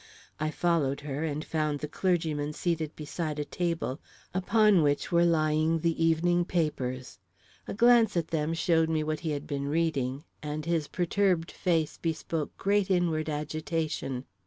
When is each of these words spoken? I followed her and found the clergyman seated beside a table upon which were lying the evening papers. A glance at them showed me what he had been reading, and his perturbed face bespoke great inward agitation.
I 0.39 0.49
followed 0.49 1.01
her 1.01 1.23
and 1.23 1.45
found 1.45 1.77
the 1.77 1.87
clergyman 1.87 2.53
seated 2.53 2.95
beside 2.95 3.37
a 3.37 3.45
table 3.45 3.99
upon 4.33 4.81
which 4.81 5.11
were 5.11 5.25
lying 5.25 5.77
the 5.81 6.03
evening 6.03 6.43
papers. 6.43 7.19
A 7.67 7.75
glance 7.75 8.17
at 8.17 8.29
them 8.29 8.55
showed 8.55 8.89
me 8.89 9.03
what 9.03 9.19
he 9.19 9.29
had 9.29 9.45
been 9.45 9.67
reading, 9.67 10.23
and 10.41 10.65
his 10.65 10.87
perturbed 10.87 11.51
face 11.51 11.99
bespoke 11.99 12.57
great 12.57 12.89
inward 12.89 13.29
agitation. 13.29 14.25